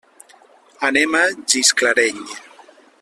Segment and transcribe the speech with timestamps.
[0.87, 1.23] Anem a
[1.53, 2.23] Gisclareny.